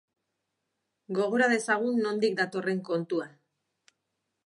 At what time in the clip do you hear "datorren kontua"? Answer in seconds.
2.43-3.33